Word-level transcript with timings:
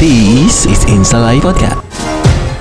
This 0.00 0.64
is 0.64 0.80
Insta 0.88 1.20
Live 1.20 1.44
Podcast. 1.44 1.89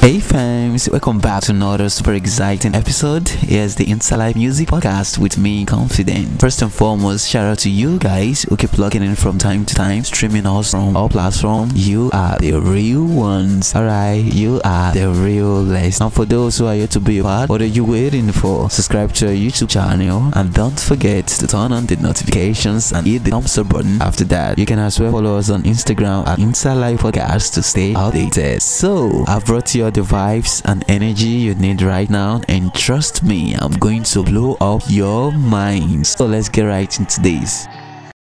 Hey 0.00 0.16
fams, 0.16 0.90
welcome 0.90 1.18
back 1.18 1.42
to 1.42 1.52
another 1.52 1.90
super 1.90 2.14
exciting 2.14 2.74
episode. 2.74 3.28
Here's 3.28 3.74
the 3.74 3.84
Insta 3.84 4.16
Live 4.16 4.34
Music 4.34 4.66
Podcast 4.66 5.18
with 5.18 5.36
me, 5.36 5.66
Confident. 5.66 6.40
First 6.40 6.62
and 6.62 6.72
foremost, 6.72 7.28
shout 7.28 7.44
out 7.44 7.58
to 7.58 7.70
you 7.70 7.98
guys 7.98 8.44
who 8.44 8.56
keep 8.56 8.70
plugging 8.70 9.02
in 9.02 9.14
from 9.14 9.36
time 9.36 9.66
to 9.66 9.74
time, 9.74 10.02
streaming 10.04 10.46
us 10.46 10.70
from 10.70 10.96
all 10.96 11.10
platforms. 11.10 11.74
You 11.74 12.08
are 12.14 12.38
the 12.38 12.52
real 12.54 13.04
ones, 13.04 13.76
alright? 13.76 14.24
You 14.24 14.62
are 14.64 14.94
the 14.94 15.10
realest. 15.10 16.00
And 16.00 16.10
for 16.10 16.24
those 16.24 16.56
who 16.56 16.64
are 16.64 16.74
yet 16.74 16.92
to 16.92 17.00
be 17.00 17.18
a 17.18 17.22
part, 17.22 17.50
what 17.50 17.60
are 17.60 17.66
you 17.66 17.84
waiting 17.84 18.32
for? 18.32 18.70
Subscribe 18.70 19.12
to 19.16 19.26
our 19.26 19.34
YouTube 19.34 19.68
channel 19.68 20.30
and 20.34 20.54
don't 20.54 20.80
forget 20.80 21.26
to 21.26 21.46
turn 21.46 21.72
on 21.72 21.84
the 21.84 21.96
notifications 21.96 22.92
and 22.92 23.06
hit 23.06 23.24
the 23.24 23.32
thumbs 23.32 23.58
up 23.58 23.68
button. 23.68 24.00
After 24.00 24.24
that, 24.24 24.58
you 24.58 24.64
can 24.64 24.78
as 24.78 24.98
well 24.98 25.12
follow 25.12 25.36
us 25.36 25.50
on 25.50 25.64
Instagram 25.64 26.26
at 26.26 26.38
Insta 26.38 26.74
Live 26.74 27.00
Podcast 27.00 27.52
to 27.52 27.62
stay 27.62 27.92
updated. 27.92 28.62
So, 28.62 29.24
I've 29.28 29.44
brought 29.44 29.74
you 29.74 29.89
the 29.90 30.00
vibes 30.00 30.62
and 30.64 30.84
energy 30.88 31.36
you 31.46 31.54
need 31.54 31.82
right 31.82 32.10
now 32.10 32.40
and 32.48 32.72
trust 32.74 33.22
me 33.22 33.54
i'm 33.60 33.72
going 33.78 34.02
to 34.02 34.22
blow 34.22 34.56
up 34.60 34.82
your 34.88 35.32
mind 35.32 36.06
so 36.06 36.26
let's 36.26 36.48
get 36.48 36.62
right 36.62 36.98
into 36.98 37.20
this. 37.20 37.66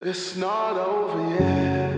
It's 0.00 0.36
not 0.36 0.76
over 0.76 1.20
yet. 1.38 1.92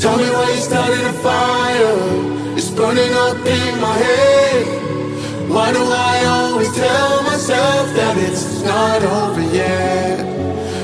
Tell 0.00 0.16
me 0.16 0.28
why 0.30 0.52
you 0.54 0.60
started 0.60 1.00
a 1.00 1.12
fire. 1.14 2.56
It's 2.56 2.70
burning 2.70 3.12
up 3.26 3.38
in 3.38 3.80
my 3.80 3.96
head. 3.96 5.50
Why 5.50 5.72
do 5.72 5.82
i 5.82 6.24
always 6.36 6.72
tell 6.74 7.22
myself 7.24 7.94
that 7.96 8.16
it's 8.18 8.62
not 8.62 9.02
over 9.02 9.42
yet? 9.54 10.24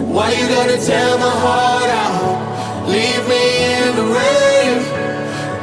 Why 0.00 0.32
you 0.32 0.48
gotta 0.48 0.78
tear 0.84 1.18
my 1.18 1.34
heart 1.44 1.90
out? 2.04 2.88
Leave 2.88 3.24
me 3.32 3.44
in 3.76 3.96
the 3.96 4.06
rain. 4.18 4.76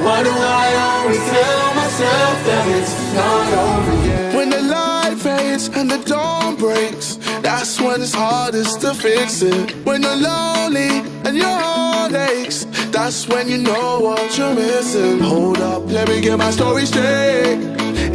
Why 0.06 0.24
do 0.24 0.32
i 0.32 0.68
always 0.88 1.24
tell 1.34 1.53
myself 1.94 2.46
that 2.46 2.66
it's 2.80 3.14
not 3.14 3.54
over 3.54 4.08
yet. 4.08 4.36
When 4.36 4.50
the 4.50 4.62
light 4.62 5.16
fades 5.16 5.68
and 5.68 5.92
the 5.92 6.00
dawn 6.00 6.56
breaks, 6.56 7.18
that's 7.42 7.80
when 7.80 8.02
it's 8.02 8.14
hardest 8.14 8.82
to 8.82 8.96
fix 8.96 9.44
it. 9.44 9.76
When 9.86 10.02
you're 10.02 10.16
lonely 10.16 10.90
and 11.26 11.38
your 11.38 11.58
heart 11.66 12.14
aches, 12.14 12.66
that's 12.90 13.28
when 13.28 13.48
you 13.48 13.60
know 13.60 14.00
what 14.00 14.36
you're 14.38 14.56
missing. 14.56 15.20
Hold 15.20 15.60
up, 15.60 15.86
let 15.86 16.08
me 16.10 16.20
get 16.20 16.38
my 16.40 16.50
story 16.50 16.88
straight. 16.88 17.60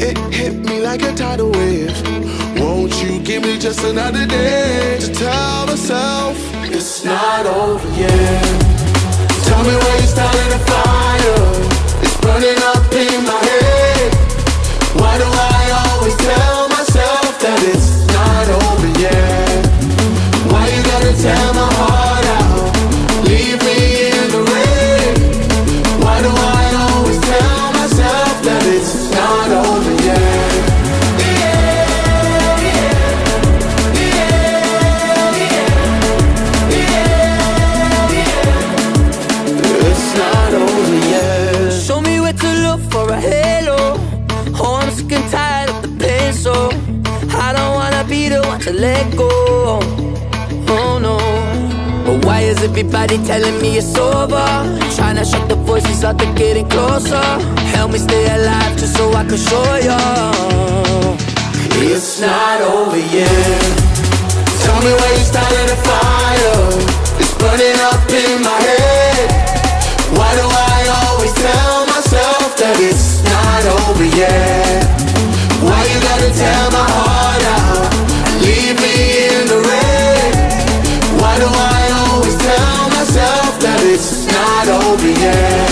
It 0.07 0.19
hit 0.35 0.55
me 0.55 0.81
like 0.81 1.03
a 1.03 1.13
tidal 1.15 1.53
wave. 1.53 1.95
Won't 2.59 3.01
you 3.03 3.21
give 3.21 3.43
me 3.43 3.59
just 3.59 3.85
another 3.85 4.27
day 4.27 4.99
to 5.01 5.09
tell 5.15 5.67
myself 5.67 6.37
it's 6.65 7.05
not 7.05 7.47
over 7.47 7.89
yet? 7.97 8.43
Tell 9.47 9.63
me 9.63 9.75
where 9.83 10.01
you 10.01 10.09
started 10.17 10.53
a 10.53 10.61
fire 10.71 11.39
It's 12.03 12.17
burning 12.21 12.61
up 12.73 12.93
in 12.93 13.25
my 13.25 13.48
let 48.79 49.17
go. 49.17 49.29
Oh 50.69 50.99
no. 51.03 51.19
But 52.07 52.25
why 52.25 52.41
is 52.41 52.63
everybody 52.63 53.19
telling 53.27 53.61
me 53.61 53.77
it's 53.79 53.97
over? 53.97 54.47
Trying 54.97 55.17
to 55.17 55.25
shut 55.25 55.49
the 55.49 55.57
voices 55.57 56.05
out, 56.05 56.19
they're 56.19 56.35
getting 56.35 56.69
closer. 56.69 57.27
Help 57.75 57.93
me 57.93 57.99
stay 57.99 58.25
alive 58.37 58.77
just 58.79 58.97
so 58.97 59.13
I 59.13 59.25
can 59.25 59.37
show 59.37 59.69
you. 59.89 59.99
It's 61.91 62.21
not 62.21 62.61
over 62.61 62.99
yet. 62.99 63.63
Tell 64.63 64.81
me 64.87 64.93
where 65.01 65.15
you 65.19 65.25
started 65.33 65.69
a 65.77 65.79
fire. 65.89 66.63
It's 67.21 67.35
burning 67.41 67.79
up 67.91 68.03
in 68.11 68.43
my 68.43 68.59
head. 68.69 69.27
Why 70.17 70.31
do 70.39 70.47
I 70.47 70.79
always 71.03 71.35
tell 71.35 71.87
myself 71.87 72.57
that 72.63 72.77
it's 72.79 73.23
not 73.27 73.63
over 73.79 74.07
yet? 74.23 74.87
Why 75.67 75.81
you 75.91 75.99
gotta 76.01 76.31
tear 76.39 76.71
my 76.71 76.87
heart 76.95 77.28
it's 83.81 84.27
not 84.27 84.69
over 84.69 85.09
yet? 85.09 85.68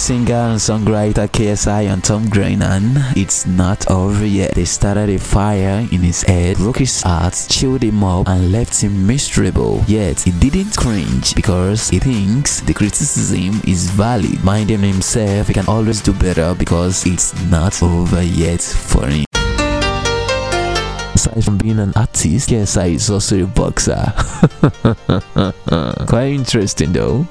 Singer 0.00 0.32
and 0.32 0.58
songwriter 0.58 1.28
KSI 1.28 1.92
and 1.92 2.02
Tom 2.02 2.30
Grennan, 2.30 2.96
it's 3.14 3.46
not 3.46 3.90
over 3.90 4.24
yet. 4.24 4.54
They 4.54 4.64
started 4.64 5.10
a 5.10 5.18
fire 5.18 5.86
in 5.92 6.00
his 6.00 6.22
head, 6.22 6.56
broke 6.56 6.78
his 6.78 7.02
heart, 7.02 7.36
chilled 7.50 7.82
him 7.82 8.02
up, 8.02 8.26
and 8.26 8.50
left 8.50 8.80
him 8.80 9.06
miserable. 9.06 9.84
Yet 9.86 10.22
he 10.22 10.30
didn't 10.30 10.74
cringe 10.74 11.34
because 11.34 11.90
he 11.90 11.98
thinks 11.98 12.62
the 12.62 12.72
criticism 12.72 13.60
is 13.66 13.90
valid. 13.90 14.42
Minding 14.42 14.80
himself, 14.80 15.48
he 15.48 15.52
can 15.52 15.66
always 15.68 16.00
do 16.00 16.14
better 16.14 16.54
because 16.54 17.04
it's 17.04 17.34
not 17.50 17.82
over 17.82 18.22
yet 18.22 18.62
for 18.62 19.06
him. 19.06 19.26
Aside 21.12 21.44
from 21.44 21.58
being 21.58 21.78
an 21.78 21.92
artist, 21.94 22.48
KSI 22.48 22.94
is 22.94 23.10
also 23.10 23.44
a 23.44 23.46
boxer. 23.46 24.14
Quite 26.06 26.32
interesting 26.32 26.94
though. 26.94 27.28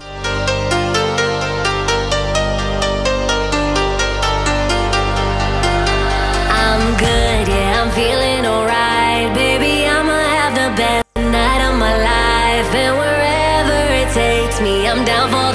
Feeling 7.99 8.45
alright. 8.45 9.27
Baby, 9.35 9.73
I'ma 9.95 10.19
have 10.37 10.53
the 10.61 10.69
best 10.81 11.05
night 11.17 11.61
of 11.67 11.73
my 11.85 11.95
life. 12.11 12.69
And 12.83 12.93
wherever 13.01 13.79
it 14.01 14.09
takes 14.13 14.57
me, 14.61 14.87
I'm 14.87 15.03
down 15.03 15.27
for 15.33 15.48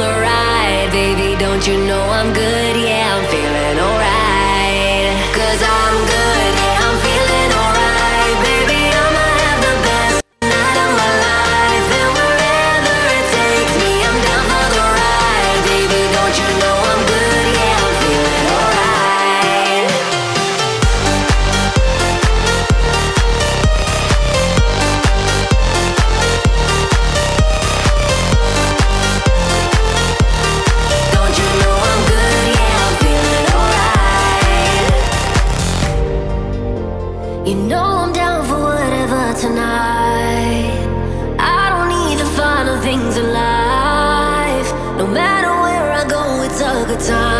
good 46.97 47.07
time. 47.09 47.34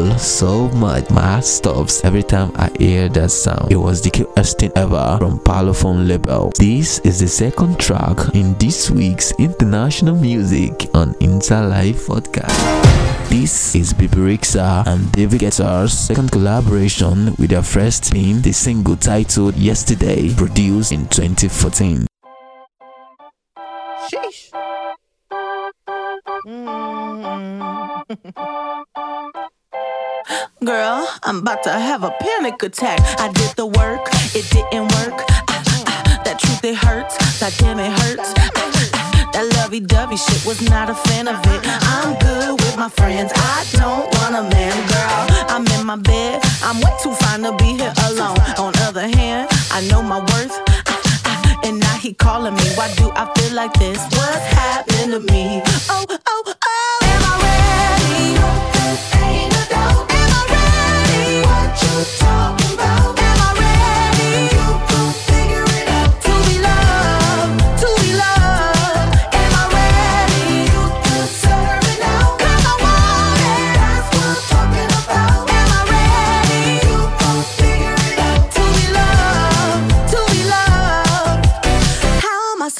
Much. 0.00 1.10
My 1.10 1.20
heart 1.20 1.44
stops 1.44 2.04
every 2.04 2.22
time 2.22 2.52
I 2.56 2.70
hear 2.78 3.08
that 3.10 3.30
sound. 3.30 3.70
It 3.70 3.76
was 3.76 4.00
the 4.00 4.10
cutest 4.10 4.58
thing 4.58 4.72
ever 4.74 5.16
from 5.18 5.38
Parlophone 5.40 6.08
label. 6.08 6.52
This 6.58 7.00
is 7.00 7.20
the 7.20 7.28
second 7.28 7.78
track 7.78 8.16
in 8.34 8.54
this 8.54 8.90
week's 8.90 9.32
international 9.38 10.16
music 10.16 10.88
on 10.94 11.14
Insta 11.14 11.68
Live 11.68 11.96
podcast. 11.96 13.28
This 13.28 13.74
is 13.74 13.92
Bebe 13.92 14.16
Rexha 14.16 14.86
and 14.86 15.12
David 15.12 15.40
Guetta's 15.40 15.92
second 15.92 16.32
collaboration 16.32 17.34
with 17.38 17.50
their 17.50 17.62
first 17.62 18.12
being 18.12 18.40
the 18.40 18.52
single 18.52 18.96
titled 18.96 19.56
Yesterday, 19.56 20.34
produced 20.34 20.92
in 20.92 21.06
2014. 21.08 22.06
Sheesh. 24.08 24.49
Girl, 30.62 31.08
I'm 31.22 31.38
about 31.38 31.62
to 31.62 31.70
have 31.70 32.04
a 32.04 32.10
panic 32.10 32.62
attack. 32.62 33.00
I 33.18 33.32
did 33.32 33.56
the 33.56 33.64
work, 33.64 34.02
it 34.34 34.44
didn't 34.50 34.92
work. 35.00 35.24
Ah, 35.48 35.64
ah, 35.88 36.22
that 36.24 36.38
truth, 36.38 36.62
it 36.64 36.76
hurts. 36.76 37.16
That 37.40 37.56
damn, 37.56 37.78
it 37.78 37.90
hurts. 37.90 38.34
Ah, 38.36 39.30
that 39.32 39.46
lovey 39.56 39.80
dovey 39.80 40.18
shit 40.18 40.44
was 40.44 40.60
not 40.68 40.90
a 40.90 40.94
fan 40.94 41.28
of 41.28 41.40
it. 41.46 41.62
I'm 41.64 42.12
good 42.18 42.60
with 42.60 42.76
my 42.76 42.90
friends. 42.90 43.32
I 43.34 43.64
don't 43.72 44.04
want 44.20 44.36
a 44.36 44.42
man, 44.54 44.76
girl. 44.92 45.48
I'm 45.48 45.66
in 45.80 45.86
my 45.86 45.96
bed. 45.96 46.42
I'm 46.62 46.76
way 46.76 46.92
too 47.02 47.14
fine 47.14 47.42
to 47.42 47.56
be 47.56 47.78
here 47.80 47.94
alone. 48.08 48.36
On 48.58 48.72
other 48.84 49.08
hand, 49.08 49.48
I 49.72 49.80
know 49.88 50.02
my 50.02 50.20
worth. 50.20 50.52
And 51.64 51.80
now 51.80 51.96
he 51.96 52.12
calling 52.12 52.54
me. 52.54 52.64
Why 52.76 52.92
do 52.96 53.10
I 53.16 53.32
feel 53.34 53.54
like 53.54 53.72
this? 53.74 53.96
What's 54.12 54.44
happening 54.60 55.10
to 55.12 55.20
me? 55.32 55.62
Oh, 55.88 56.04
oh, 56.10 56.44
oh. 56.46 56.98
Am 57.02 57.22
I 57.24 57.34
ready? 57.48 58.36
Ain't 59.24 59.52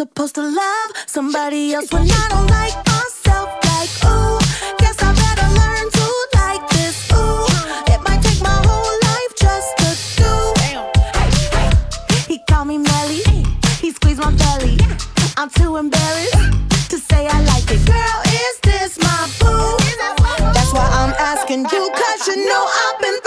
supposed 0.01 0.35
to 0.35 0.43
love 0.43 0.91
somebody 1.07 1.75
else 1.75 1.93
when 1.93 2.11
I 2.11 2.29
don't 2.31 2.50
called 12.47 12.69
me 12.69 12.79
Melly, 12.79 13.23
he 13.81 13.91
squeezed 13.91 14.21
my 14.21 14.31
belly. 14.33 14.79
I'm 15.37 15.51
too 15.51 15.77
embarrassed 15.77 16.91
to 16.91 16.99
say 16.99 17.27
I 17.27 17.41
like 17.45 17.65
it. 17.71 17.85
Girl, 17.87 18.21
is 18.27 18.61
this 18.63 18.99
my 18.99 19.29
boo? 19.41 19.77
That's 20.55 20.73
why 20.73 20.87
I'm 20.91 21.15
asking 21.19 21.67
you, 21.73 21.91
cause 21.95 22.27
you 22.29 22.49
know 22.49 22.67
I've 22.67 23.01
been 23.01 23.20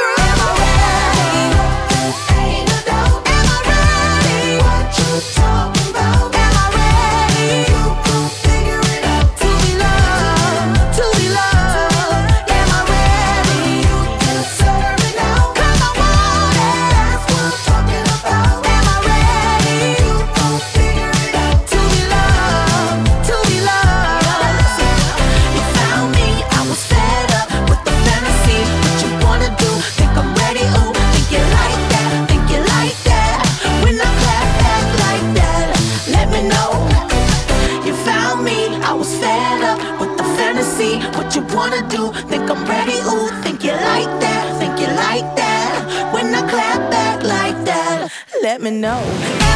let 48.53 48.61
me 48.61 48.69
know. 48.69 49.52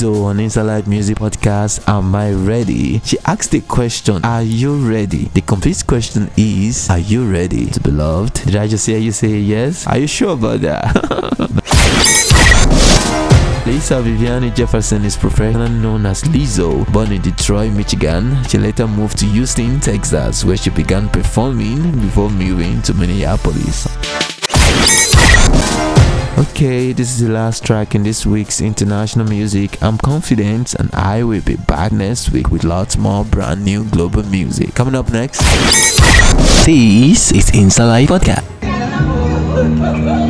Lizzo 0.00 0.24
on 0.24 0.38
Insta 0.38 0.64
Live 0.64 0.88
Music 0.88 1.18
Podcast, 1.18 1.86
Am 1.86 2.14
I 2.14 2.32
Ready? 2.32 3.00
She 3.04 3.18
asked 3.26 3.50
the 3.50 3.60
question, 3.60 4.24
Are 4.24 4.42
you 4.42 4.88
ready? 4.88 5.24
The 5.34 5.42
complete 5.42 5.84
question 5.86 6.30
is, 6.38 6.88
Are 6.88 6.98
you 6.98 7.30
ready 7.30 7.66
to 7.66 7.80
be 7.80 7.90
loved? 7.90 8.46
Did 8.46 8.56
I 8.56 8.66
just 8.66 8.86
hear 8.86 8.96
you 8.96 9.12
say 9.12 9.36
yes? 9.36 9.86
Are 9.86 9.98
you 9.98 10.06
sure 10.06 10.32
about 10.32 10.62
that? 10.62 10.96
Lisa 13.66 14.00
Viviani 14.00 14.54
Jefferson 14.54 15.04
is 15.04 15.18
professionally 15.18 15.68
known 15.68 16.06
as 16.06 16.22
Lizzo. 16.22 16.90
Born 16.92 17.12
in 17.12 17.20
Detroit, 17.20 17.72
Michigan, 17.72 18.42
she 18.44 18.56
later 18.56 18.88
moved 18.88 19.18
to 19.18 19.26
Houston, 19.26 19.80
Texas, 19.80 20.46
where 20.46 20.56
she 20.56 20.70
began 20.70 21.10
performing 21.10 21.92
before 22.00 22.30
moving 22.30 22.80
to 22.82 22.94
Minneapolis. 22.94 23.86
Okay, 26.60 26.92
this 26.92 27.12
is 27.12 27.26
the 27.26 27.32
last 27.32 27.64
track 27.64 27.94
in 27.94 28.02
this 28.02 28.26
week's 28.26 28.60
international 28.60 29.24
music. 29.24 29.82
I'm 29.82 29.96
confident 29.96 30.74
and 30.74 30.92
I 30.92 31.22
will 31.22 31.40
be 31.40 31.56
back 31.56 31.90
next 31.90 32.32
week 32.32 32.50
with 32.50 32.64
lots 32.64 32.98
more 32.98 33.24
brand 33.24 33.64
new 33.64 33.88
global 33.88 34.22
music. 34.24 34.74
Coming 34.74 34.94
up 34.94 35.10
next, 35.10 35.38
this 36.66 37.32
is 37.32 37.50
Insta 37.52 37.88
Live 37.88 38.10
Podcast. 38.10 40.29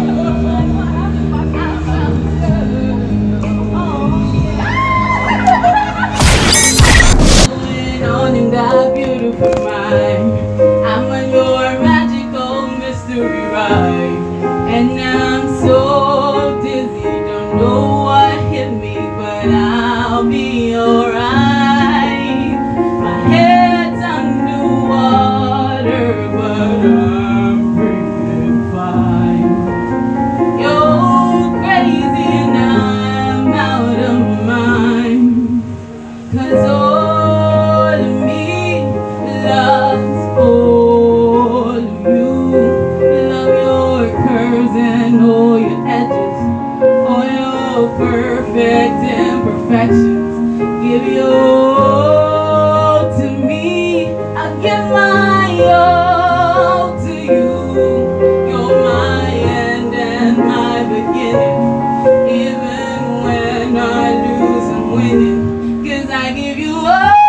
give 66.51 66.59
you 66.59 66.75
up. 66.85 67.20